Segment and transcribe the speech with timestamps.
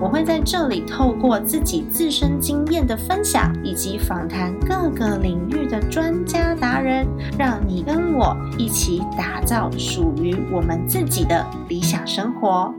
[0.00, 7.06] 我会在这里透过自己自身经验的分享，以及访谈各个领域的专家达人，
[7.38, 12.74] 让你跟我一起打造属于我们自己的理想生活。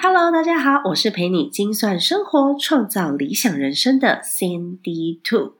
[0.00, 5.54] Hello，大家好，我是陪你精算生活、创造理想人生的 Sandy Two。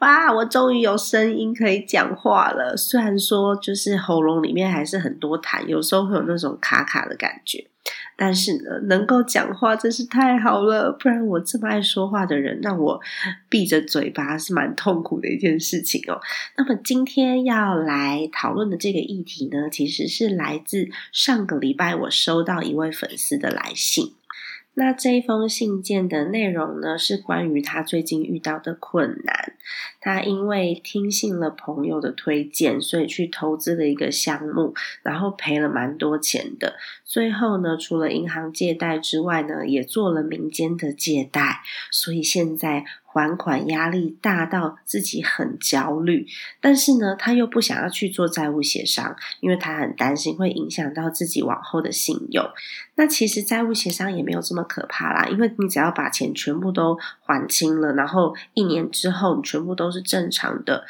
[0.00, 2.76] 哇，我终于有声音可以讲话了。
[2.76, 7.68] 虽然说就是喉咙里面还是很多痰，有时候会有那种卡卡的感觉。
[8.16, 13.00] 但是呢，能够讲话真是太好了，不然我这么爱说话的人，让我
[13.48, 16.20] 闭着嘴巴是蛮痛苦的一件事情哦。
[16.56, 24.12] 那么今天要来讨论的这个议题呢，其实是来自上个礼拜我收到一位粉丝的来信。
[24.74, 29.54] 那这一封信件的内容呢，是关于他最近遇到的困难。
[30.00, 36.76] 他因为听信了朋友的推荐，所以去投资了一个项目，然后赔了蛮多钱的。
[37.04, 42.84] 最后呢，除了银行借贷之外呢，也做了民间的借贷，所以现在。
[43.12, 46.26] 还款压力大到自己很焦虑，
[46.60, 52.44] 但是呢，他又不想要去做债务协商，因为他很担心会影响到自己往后的信用。
[52.94, 60.86] 那其实债务协商也没有这么可怕啦，因为你只要把钱全部都还清了，然后一年之后你全部都是正常的，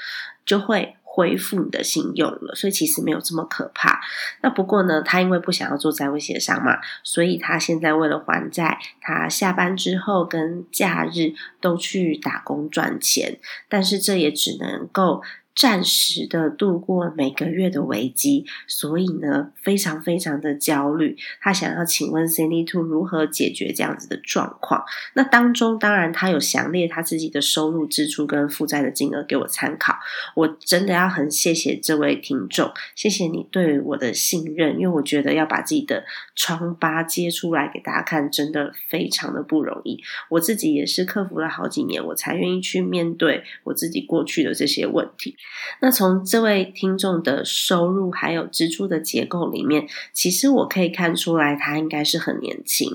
[0.47, 0.95] 就会。
[1.15, 4.01] 恢复你的信用了，所以其实没有这么可怕。
[4.41, 15.23] 那不过呢，他因为不想要做债务协商嘛，所以他现在为了还债，他下班之后跟假日都去打工赚钱，但是这也只能够。
[15.55, 21.17] 暂时的度过每个月的危机，所以呢，非常非常的焦虑。
[21.41, 24.85] 他想要请问 Cindy Two 如何解决这样子的状况？
[25.15, 29.97] 那当中当然他有详列他自己的收入、支出跟负债的金额给我参考。
[30.35, 40.03] 我真的要很谢谢这位听众，谢谢你对我的信任，因为我觉得要把自己的疮疤揭出来给大家看，真的非常的不容易。
[40.31, 45.37] 我自己也是克服了好几年，我才愿意去面对我自己过去的这些问题。
[45.81, 52.89] 那从这位听众的收入还有支出的结构里面，其实我可以看出来，他应该是很年轻，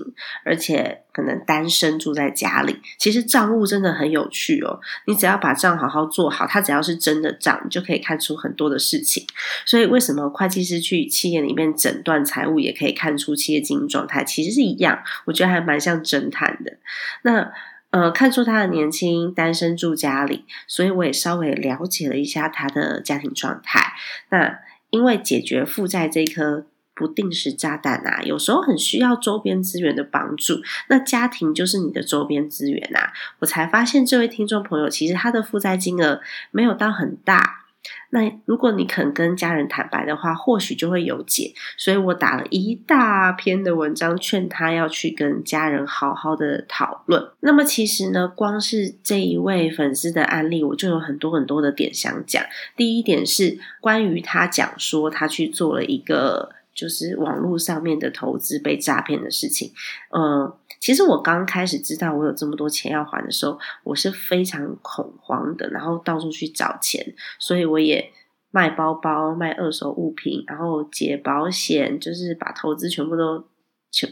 [0.45, 2.79] 而且可能单身住在家里。
[2.97, 9.25] 其实账务真的很有趣哦，你只要把账好好做好，他只要是真的账，你就可以看出很多的事情。
[9.65, 15.03] 所以为什么会计师去企业里面诊断财务，也可以看出企业经营状态，其实是一样。
[15.25, 16.77] 我觉得还蛮像侦探的。
[17.23, 17.51] 那。
[17.89, 23.93] 呃，看出他的年轻，单身住家里，所以我也稍微了解了一下他的家庭状态。
[24.29, 24.59] 那
[24.89, 30.61] 因为解决负债这一颗不定时炸弹啊，有时候很需要周边资源的帮助。
[30.89, 33.13] 那家庭就是你的周边资源啊。
[33.39, 36.21] 我才发现这位听众朋友，其实他的负债金额
[36.51, 37.66] 没有到很大。
[38.09, 41.53] 那如果你肯跟家人坦白的话，或许就会有解。
[41.77, 47.23] 所以我打了一大篇的文章，劝他要去跟家人好好的讨论。
[47.39, 52.43] 那么其实呢，光是这一位粉丝的案例，我就有很多很多的点想讲。
[52.75, 56.56] 第一点是关于他讲说他去做了一个。
[56.77, 59.73] 就是网络上面的投资被诈骗的事情，
[60.11, 68.11] 呃，其实我刚开始知道我有这么多钱要还的时候，我是非常恐慌的，然后到处去找钱，所以我也
[68.51, 73.43] 卖包包、卖二手物品，然后解保险，就是把投资全部都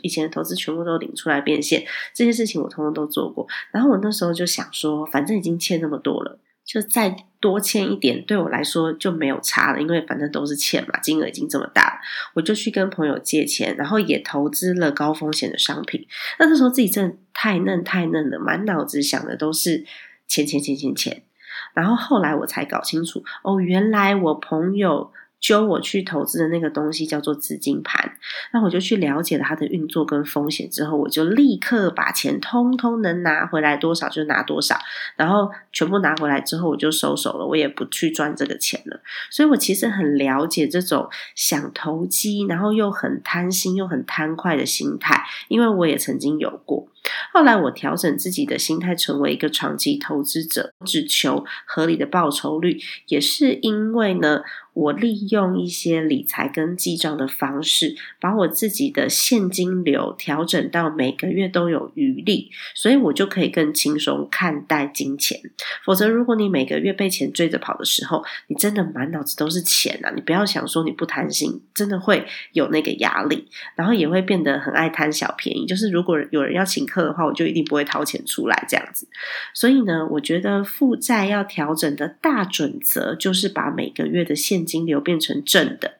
[0.02, 3.48] 以前的投资全部都领出来变现，这些事情我通通都做过。
[3.72, 6.40] 然后我那时候就想说，反正已经欠那么多了。
[6.66, 12.00] 就再多欠一点，对我来说就没有差了，因为反正都是欠嘛，金额已经这么大了，
[12.34, 16.08] 我就去跟朋友借钱，然后也投资了高风险的商品。
[16.40, 19.86] 那这时候自己真的太嫩太嫩了，满脑子想的都是
[20.28, 21.24] 钱钱钱钱钱。
[21.74, 25.12] 然后后来我才搞清楚，哦，原来我朋友。
[25.46, 28.18] 揪我去投资的那个东西叫做资金盘，
[28.52, 34.76] 那我就去了解了它的运作跟风险之后，我就立刻把钱通通能拿回来多少就拿多少，
[35.16, 39.00] 然后全部拿回来之后我就收手了，我也不去赚这个钱了。
[39.30, 46.88] 所以我其实很了解这种想投机，然后又很贪心又很贪快的心态，因为我也曾经有过。
[47.32, 54.42] 后来我调整自己的心态，成为一个长期投资者，只求合理的报酬率，也是因为呢。
[54.76, 65.40] 我利用一些理财跟记账的方式，把我自己的现金流调整到每个月都有余力，所以我就可以更轻松看待金钱。
[65.86, 70.12] 否则，如果你每个月被钱追着跑的时候，你真的满脑子都是钱啊！
[70.14, 75.66] 你不要想说你不贪心，真的会有那个压力，然后也会变得很爱贪小便宜。
[75.66, 79.08] 就是如果有人要请客的话，我就一定不会掏钱出来这样子。
[79.54, 86.00] 所以呢，我觉得负债要调整的大准则就是把每个月的现金流变成正的，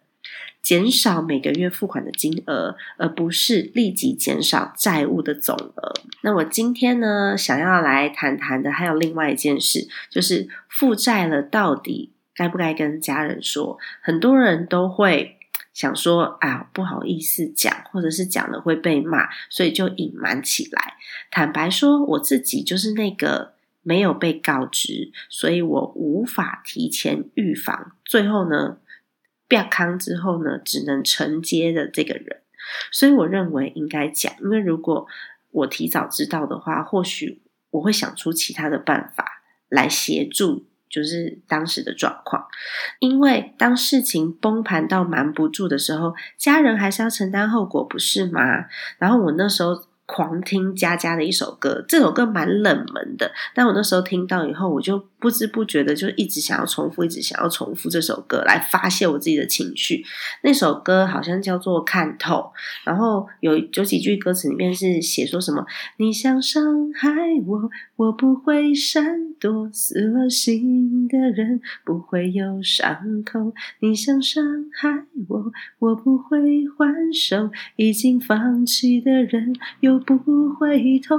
[0.62, 5.94] 减少每个月付款的金额，而不是立即减少债务的总额。
[6.22, 13.78] 那我今天呢，想要来谈谈的还有另外一件事，就是负债了到底该不该跟家人说？
[14.02, 15.38] 很多人都会
[15.74, 20.96] 想说啊，不好意思讲，或者是讲了会被骂，所以就隐瞒起来。
[21.30, 23.55] 坦白说，我自己就是那个。
[23.88, 27.92] 没有被告知，所以我无法提前预防。
[28.04, 28.80] 最后呢，
[29.48, 32.42] 变康之后呢，只能承接的这个人。
[32.92, 35.06] 所以我认为应该讲，因为如果
[35.52, 42.48] 我提早知道的话，或许我会想出其他的办法来协助，就是当时的状况。
[42.98, 48.66] 因为当事情崩盘到瞒不住的时候，家人还是要承担后果，不是吗？
[48.98, 49.86] 然后我那时候。
[50.06, 60.04] 狂听佳佳的一首歌，这首歌蛮冷门的，但我那时候听到以后，我就不知不觉的就一直想要重复，一直想要重复这首歌来发泄我自己的情绪。
[60.44, 62.36] 那首歌好像叫做《看透》，
[62.86, 65.66] 然后有有几句歌词里面是写说什么
[65.98, 66.64] ：“你想伤
[66.94, 67.10] 害
[67.48, 73.54] 我，我不会闪躲；死了心的人不会有伤口。
[73.80, 76.40] 你想伤害我，我不会
[76.78, 81.16] 还手；已经放弃的人有。”不回头，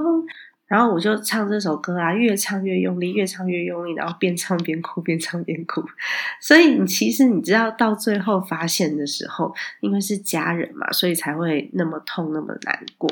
[0.67, 5.84] 然后我就唱这首歌啊，越唱越用力，越唱越用力，然后边唱边哭，边唱边哭。
[6.43, 13.08] 所以你其实你知道，到最后发现的时候，因为是家人嘛，所以才会那么痛，那么难过。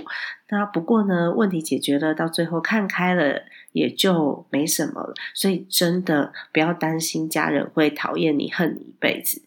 [0.48, 5.14] 那不过呢，问题解决了，到最后看开了，也就没什么了。
[5.32, 9.42] 所以真的不要担心家人会讨厌你、恨你一辈子。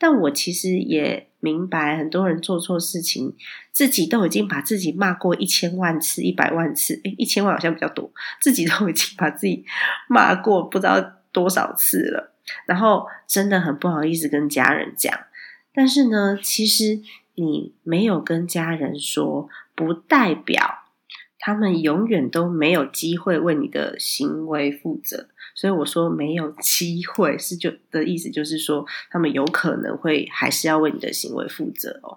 [0.00, 3.36] 但我其实也明白，很多人做错事情，
[3.70, 8.10] 自己都已经把自己骂过一千万次、一百万次，诶一千万好像比较多，
[8.40, 9.66] 自己都已经把自己
[10.08, 12.32] 骂过不知道多少次了，
[12.64, 15.12] 然后真的很不好意思跟家人讲。
[15.74, 17.00] 但是呢，其实
[17.34, 20.84] 你没有跟家人说，不代表
[21.38, 25.28] 他们永远都没有机会为你的行为负责。
[25.60, 32.16] 所以我说没有机会是就的意思，就是说他们有可能会还是要为你的行为负责哦。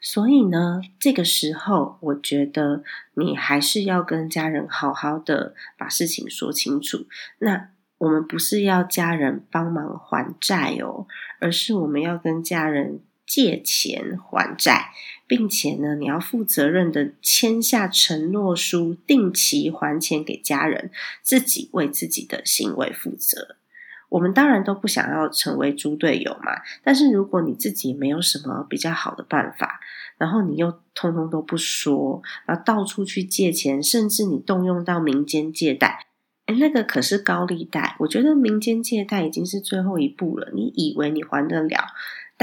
[0.00, 2.82] 所以呢，这个时候我觉得
[3.14, 7.06] 你还是要跟家人好好的把事情说清楚。
[7.38, 7.68] 那
[7.98, 11.06] 我们不是要家人帮忙还债哦，
[11.38, 12.98] 而是我们要跟家人。
[13.26, 14.90] 借钱还债，
[15.26, 20.90] 并且呢，你要负责任的签下承诺书，定期还钱给家人，
[21.22, 23.56] 自己为自己的行为负责。
[24.10, 29.80] 我们当然都不想要成为猪队友嘛，但是如果你自己没有什么比较好的办法，
[30.18, 36.08] 然后你又通通都不说，然后到处去借钱，甚至你动用到民间借贷，
[36.44, 37.96] 诶那个可是高利贷。
[38.00, 40.50] 我觉得民间借贷已经是最后一步了。
[40.52, 41.86] 你以为你还得了？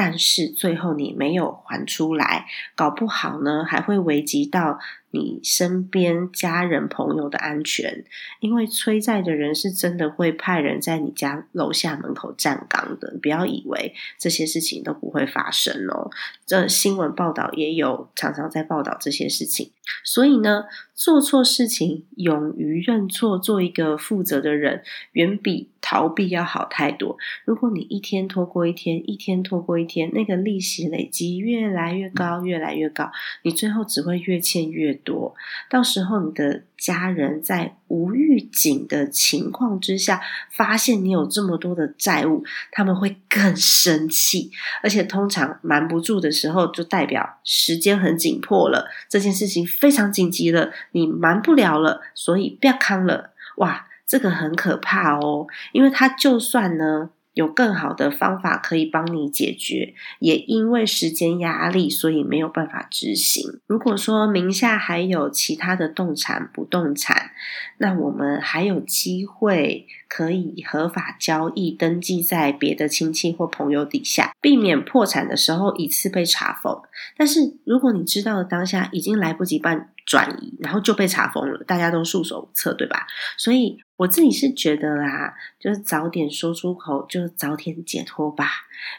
[0.02, 4.80] 但是最后你没有还出来，搞不好呢还会危及到
[5.12, 8.06] 你身边家人朋友的安全，
[8.40, 16.12] 因为催债的人是真的会派人在你家楼下门口站岗的，不要以为这些事情都不会发生哦。
[16.46, 19.72] 这新闻报道也有常常在报道这些事情，
[20.04, 25.70] 所以呢，做错事情勇于认错，做一个负责的人，远比。
[25.82, 27.18] 逃避要好太多。
[27.46, 33.10] 如果你一天拖过一天，一天拖过一天，那个利息累积越来越高，越来越高，
[33.44, 35.36] 你最后只会越欠越多。
[35.70, 44.52] 到时候你的家人在无预警的情况之下，发现你有这么多的债务，他们会更生气。
[44.82, 53.32] 而且通常瞒不住的时候，就代表时间很紧迫了，这件事情非常紧急了，你瞒不了了，所以不要扛了。
[53.58, 53.88] 哇！
[54.10, 63.62] 这个很可怕哦，因为他就算呢有更好的方法可以帮你解决，也因为时间压力，所以没有办法执行。
[63.66, 67.32] 如果说名下还有其他的动产、不动产，
[67.78, 76.82] 那我们还有机会可以合法交易，登记在别的亲戚或朋友底下，避免破产的时候一次被查封。
[77.16, 79.90] 但是如果你知道了当下已经来不及办。
[80.10, 83.06] 转移，然后就被查封了，大家都束手无策，对吧？
[83.38, 88.46] 所以我自己是觉得啦，就是早点说出口，就早点解脱吧，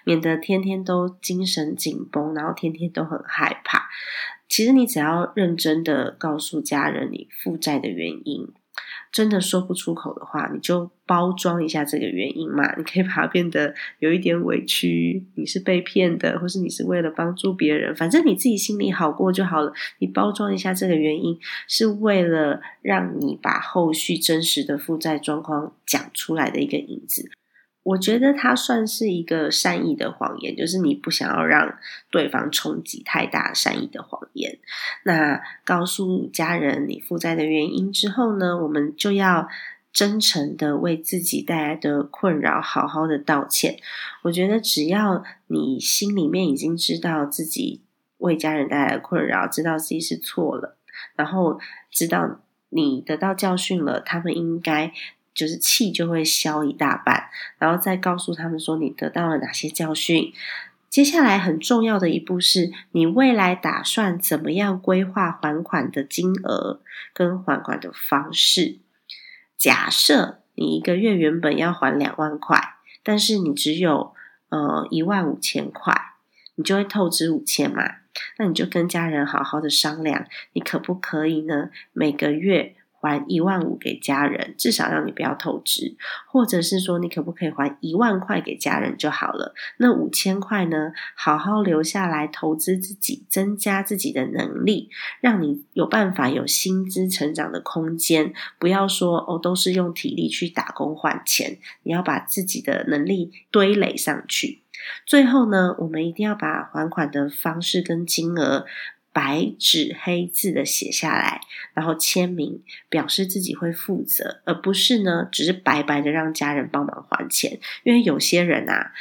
[0.05, 3.89] 免得天天都精神紧绷，然后天天都很害怕。
[4.47, 8.47] 其实你只要认真的告诉家人你负债的原因。
[9.13, 12.75] 真的说不出口的话，你就包装一下这个原因嘛。
[12.77, 19.73] 你可以把它变得有一点委屈，你是被骗的，或是你是为了帮助别人，反正你自己心里好过就好了。
[19.99, 27.31] 你包装一下这个原因，是为了让你把后续真实的负债状况讲出来的一个影子。
[27.83, 31.79] 我觉得它算是一个善意的谎言，就是你不想要让
[32.11, 34.59] 对方冲击太大，善意的谎言。
[35.05, 39.49] 那告诉家人你负债的原因之后呢，我们就要
[39.93, 43.79] 真诚的为自己带来的困扰好好的道歉。
[44.25, 47.81] 我觉得只要你心里面已经知道自己
[48.19, 50.77] 为家人带来的困扰，知道自己是错了，
[51.17, 51.59] 然后
[51.91, 54.93] 知道你得到教训了，他们应该。
[55.35, 60.33] 就是气就会消一大半，然后再告诉他们说你得到了哪些教训。
[60.89, 66.81] 接下来很重要的一步是你未来打算怎么样规划还款的金额
[67.15, 68.79] 跟还款的方式。
[69.57, 74.13] 假设你一个月原本要还两万块，但是你只有
[74.49, 75.95] 呃一万五千块，
[76.57, 77.85] 你就会透支五千嘛？
[78.39, 81.71] 那你就跟家人好好的商量，你可不可以呢？
[81.93, 82.75] 每个月。
[83.01, 89.55] 还一万五给家人，至少让你不要透支，或者是说你可不可以还一万块给家人就好了？
[89.79, 90.93] 那五千块呢？
[91.17, 94.91] 好好留下来投资自己，增加自己的能力，
[95.21, 98.33] 让你有办法有薪资成长的空间。
[98.59, 104.61] 不要说哦，都是用体力去打工换钱，你要把自己的能力堆垒上去。
[105.07, 108.67] 最后呢，我们一定要把还款的方式跟金额。
[109.13, 111.41] 白纸黑字的写下来，
[111.75, 117.59] 然后签名，表示自己会负责，而不是呢，只是白白的让家人帮忙还钱。
[117.83, 118.93] 因为有些人啊，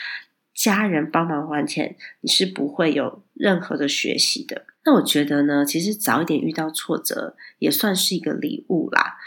[0.54, 4.66] 家人帮忙还钱，你是不会有任何的学习的。
[4.86, 9.18] 那我觉得呢，其实早一点遇到挫折，也算是一个礼物啦。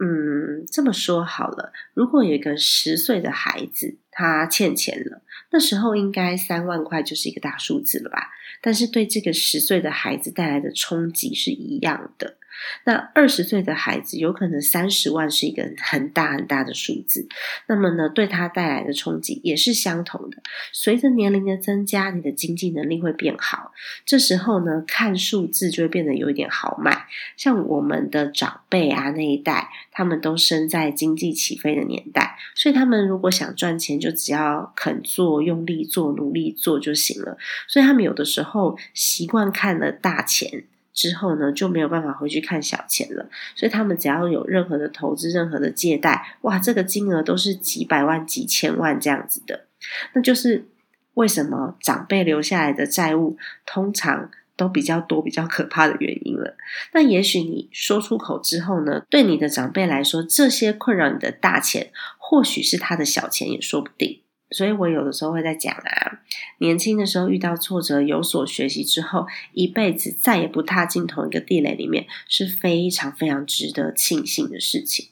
[0.00, 8.30] 嗯，这么说好了，如果有一个十岁的孩子，他欠钱了，那时候应该三万块就是一个大数字了吧？
[8.62, 12.36] 但是对这个十岁的孩子带来的冲击是一样的。
[12.84, 17.28] 那二十岁的孩子有可能三十万是一个很大很大的数字，
[17.66, 20.38] 那么呢，对他带来的冲击也是相同的。
[20.72, 23.72] 随着年龄的增加，你的经济能力会变好，
[24.04, 27.06] 这时候呢，看数字就会变得有一点豪迈。
[27.36, 37.36] 像我们的长辈啊那一代，他们都生在经济起飞的年代，所以他们如果想赚钱，就只要肯做、用力做、努力做就行了。
[37.66, 40.64] 所以他们有的时候习惯看了大钱。
[40.92, 43.28] 之后呢，就没有办法回去看小钱了。
[43.54, 49.66] 所以他们只要有任何的投资、任何的借贷，哇，这个金额都是几百万、几千万这样子的。
[50.12, 50.66] 那就是
[51.14, 56.56] 为什么长辈留下来的债务通常都比较多、比较可怕的原因了。
[56.92, 64.22] 那也许你说出口之后呢，对你的长辈来说，这些困扰你的大钱，或许是他的小钱也说不定。
[64.50, 66.20] 所以我有的时候会在讲啊，
[66.58, 75.08] 年轻的时候遇到挫折，有所学习之后，一辈子再也不踏进同一个地雷里面，是非常非常值得庆幸的事情。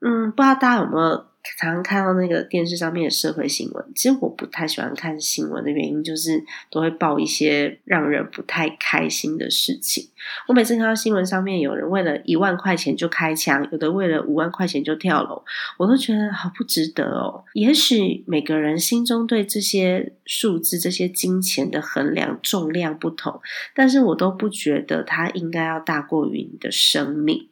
[0.00, 1.26] 嗯，不知道大家有没有？
[1.56, 10.08] 常常看到那个电视上面的社会新闻，其实我不太喜欢看新闻的原因，就是都会报一些让人不太开心的事情。
[10.48, 15.42] 我每次看到新闻上面有人为了一万块钱就开枪，有的为了五万块钱就跳楼，
[15.78, 17.44] 我都觉得好不值得哦。
[17.54, 23.40] 也许每个人心中对这些数字、这些金钱的衡量重量不同，
[23.74, 27.48] 但是我都不觉得它应该要大过于你的生命。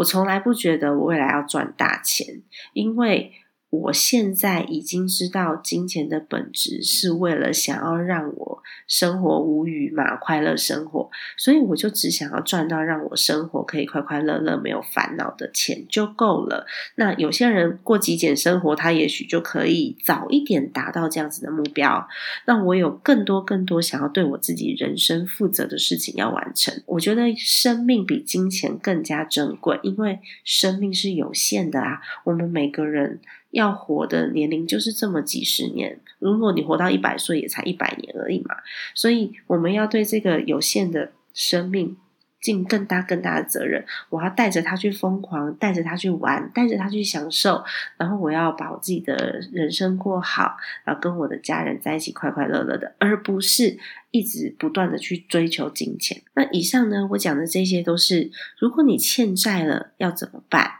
[0.00, 2.42] 我从来不觉得我未来要赚大钱，
[2.72, 3.32] 因为。
[3.70, 16.66] 我现在已经知道金钱的本质是为了想要让我生活无虞嘛，快乐生活，所以我就只想要赚到让我生活可以快快乐乐、没有烦恼的钱就够了。
[16.96, 22.08] 那有些人过极简生活，他也许就可以早一点达到这样子的目标。
[22.46, 26.74] 那我有更多更多想要对我自己人生负责的事情要完成。
[26.86, 32.00] 我觉得生命比金钱更加珍贵，因为生命是有限的啊。
[32.24, 33.20] 我们每个人。
[33.50, 38.56] 要活的年龄就是这么几十年，如果你活到一百岁，也才一百年而已嘛。
[38.94, 41.96] 所以我们要对这个有限的生命
[42.40, 43.84] 尽更大更大的责任。
[44.08, 47.62] 我要带着他去疯狂，带着他去玩，带着他去享受，
[47.96, 53.78] 然后我要把我自己的人生过好，然后跟我的家人在一起快快乐乐的，而不是
[54.10, 56.22] 一直不断的去追求金钱。
[56.34, 60.70] 那以上呢，我讲的这些都是，如果你欠债了要怎么办？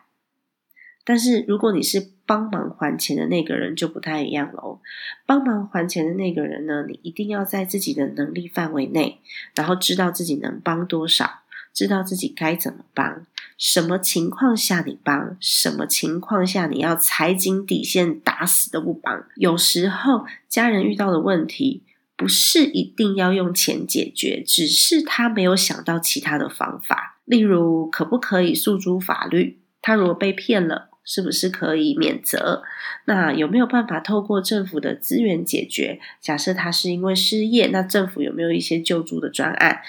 [1.02, 4.78] 但是如果你是帮忙还钱的那个人，就不太一样喽。
[5.26, 9.18] 帮忙还钱的那个人呢，你一定要在自己的能力范围内，
[9.56, 11.40] 然后知道自己能帮多少，
[11.74, 13.26] 知道自己该怎么帮，
[13.58, 19.24] 什么情况下你帮，什么情况下你要踩紧底线，打死都不帮。
[19.34, 21.82] 有时候家人遇到的问题，
[22.14, 29.58] 不是一定要用钱解决，只是他没有想到其他的方法，例如可不可以诉诸法律？
[29.82, 30.89] 他如果被骗了。
[31.04, 32.62] 是不是可以免责？
[33.06, 36.00] 那有没有办法透过政府的资源解决？
[36.20, 39.82] 假设他是因为失业，那政府有没有一些救助的专案？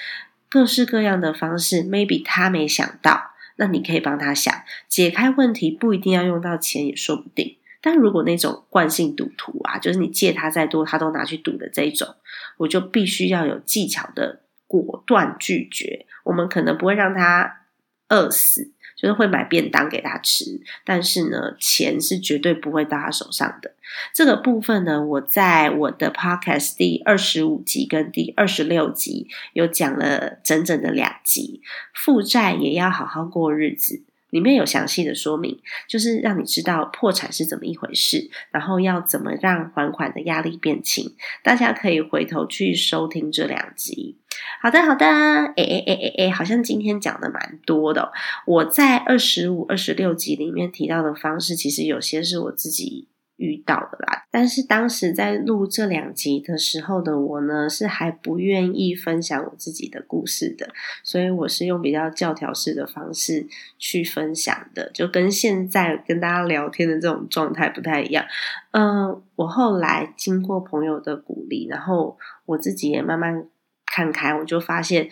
[0.50, 4.54] 各式各样的方式，maybe 他没想到，那你可以帮他想
[4.88, 7.58] 解开问题，不一定要用到钱也说不定。
[7.82, 12.16] 但如果那种惯性赌徒啊，就是你借他再多，他都拿去赌的这一种，
[12.58, 16.06] 我就必须要有技巧的果断拒绝。
[16.26, 17.62] 我们可能不会让他
[18.10, 18.72] 饿死。
[19.02, 23.74] 就是会买便当给他吃，但是呢，钱是绝对不会到他手上的。
[24.14, 31.62] 这个部分呢，我在我的 podcast 第二十五集跟第二十六集有讲了整整的两集，
[31.94, 34.04] 负债也要好好过日子。
[34.32, 41.16] 里面有详细的说明，就是让你知道破产是怎么一回事，然后要怎么让还款的压力变轻。
[41.44, 44.18] 大家可以回头去收听这两集。
[44.62, 48.12] 好的，好的，哎哎哎哎哎，好像今天讲的蛮多的。
[48.48, 53.08] 我在二十五、二十六集里面提到的方式，其实有些是我自己。
[53.42, 60.70] 遇到的啦，但是当时在录这两集的时候的我呢，是还不愿意分享我自己的故事的，
[61.04, 63.48] 所以我是用比较教条式的方式
[63.80, 68.24] 去分享的，就跟现在跟大家聊天的这种状态不太一样。
[68.72, 73.48] 嗯，我后来经过朋友的鼓励，然后我自己也慢慢
[73.86, 75.10] 看开，我就发现。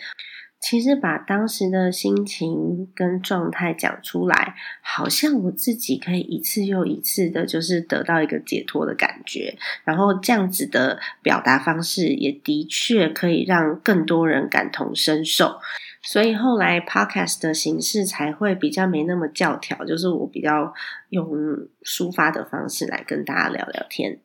[0.60, 9.56] 其实把当时的心情跟状态讲出来，好像我自己可以一次又一次的，就是得到一个解脱的感觉。
[9.84, 15.58] 然后这样子的表达方式，也的确可以让更多人感同身受。
[16.02, 20.72] 所以后来 podcast 的形式才会比较没那么教条，就是我比较
[21.08, 21.26] 用
[21.84, 24.18] 抒发的方式来跟大家聊聊天。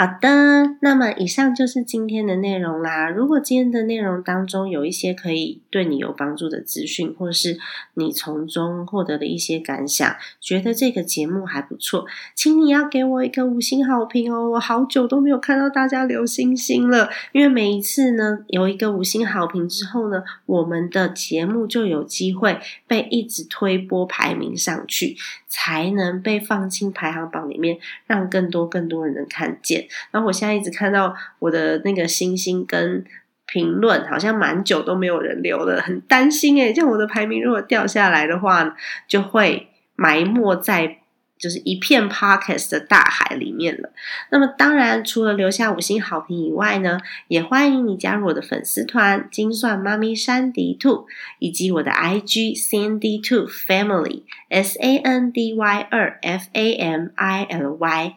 [0.00, 3.10] 好的，那么以上就是今天的内容啦。
[3.10, 7.58] 如果今天的内容当中有一些可以对你有帮助的资讯，或是
[7.94, 12.06] 你从中获得的一些感想，觉得这个节目还不错，
[12.36, 14.50] 请你要给我一个五星好评哦！
[14.50, 25.16] 我好久都没有看到大家留星星了，因为每一次呢有一个五星好评之后呢，我们的节目就有机会被一直推播排名上去，
[25.48, 29.87] 才能被放进排行榜里面，让更多更多人能看见。
[30.10, 33.04] 然后我现在一直看到我的那个星星跟
[33.46, 40.98] 评论，好像蛮久都没有人留了，很担心诶，这样我的排名如果掉下来的话，就会埋没在。
[41.40, 43.90] 就是一片 podcast 的大海里面了。
[44.32, 46.98] 那么，当然除了留下五星好评以外呢，
[47.28, 51.06] 也欢迎你加入我的粉丝团“精算妈咪山迪兔”，
[51.38, 57.74] 以及我的 IG Sandy Two Family S A N D Y 二 F A M I L
[57.74, 58.16] Y。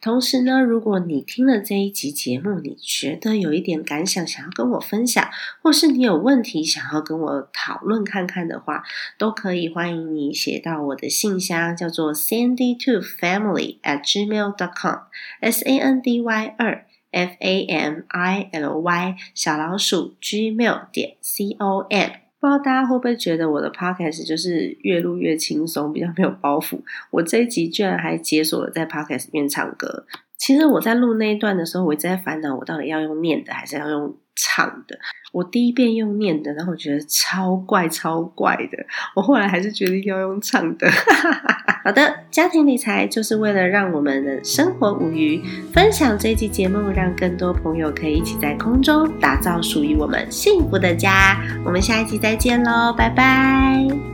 [0.00, 5.30] 同时呢，如果你听了这一集节目，你觉得有一点感想，想要跟我分享，
[5.62, 8.84] 或是你有问题想要跟我讨论看看的话，
[9.16, 15.04] 都可以欢迎你写到我的信箱，叫做 sandy two family at gmail dot com
[15.40, 21.16] s a n d y 二 f a m i l y 小老鼠 gmail 点
[21.20, 22.23] c o m。
[22.44, 26.78] 不知道大家会不会觉得我的 podcast 就是越录越轻松，比较没有包袱。
[27.10, 30.04] 我这一集居然还解锁了在 podcast 里面唱歌。
[30.36, 34.98] 其实我在录那一段的时候，我一直在烦恼，我到底要用念的还是要用唱的。
[35.32, 38.76] 我第一遍用念的，然后我觉得超怪超怪的。
[39.16, 40.86] 我后来还是决定要用唱的。
[40.90, 45.38] 哈哈哈好的，家庭理财就是为了让我们的生活无余。
[45.70, 51.38] 分享这期节目，让更多朋友可以一起在空中打造属于我们幸福的家。
[51.62, 54.13] 我们下一集再见喽，拜拜。